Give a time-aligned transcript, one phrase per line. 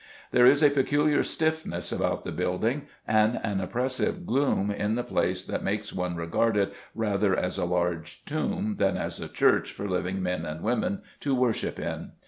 [0.31, 5.43] There is a peculiar stiffness about the building and an oppressive gloom in the place
[5.43, 9.87] that makes one regard it rather as a large tomb than as a church for
[9.87, 12.13] living men and women to worship in.